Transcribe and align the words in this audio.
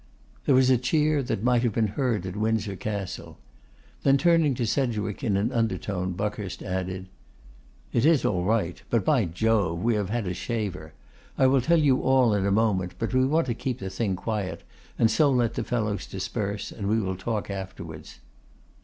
There 0.47 0.55
was 0.55 0.71
a 0.71 0.79
cheer 0.79 1.21
that 1.21 1.43
might 1.43 1.61
have 1.61 1.73
been 1.73 1.89
heard 1.89 2.25
at 2.25 2.35
Windsor 2.35 2.75
Castle. 2.75 3.37
Then, 4.01 4.17
turning 4.17 4.55
to 4.55 4.65
Sedgwick, 4.65 5.23
in 5.23 5.37
an 5.37 5.51
undertone 5.51 6.13
Buckhurst 6.13 6.63
added, 6.63 7.07
'It 7.93 8.03
is 8.03 8.25
all 8.25 8.43
right, 8.43 8.81
but, 8.89 9.05
by 9.05 9.25
Jove! 9.25 9.83
we 9.83 9.93
have 9.93 10.09
had 10.09 10.25
a 10.25 10.33
shaver. 10.33 10.93
I 11.37 11.45
will 11.45 11.61
tell 11.61 11.77
you 11.79 12.01
all 12.01 12.33
in 12.33 12.47
a 12.47 12.51
moment, 12.51 12.95
but 12.97 13.13
we 13.13 13.27
want 13.27 13.45
to 13.45 13.53
keep 13.53 13.77
the 13.77 13.91
thing 13.91 14.15
quiet, 14.15 14.63
and 14.97 15.11
so 15.11 15.29
let 15.29 15.53
the 15.53 15.63
fellows 15.63 16.07
disperse, 16.07 16.71
and 16.71 16.87
we 16.89 16.99
will 16.99 17.15
talk 17.15 17.51
afterwards. 17.51 18.21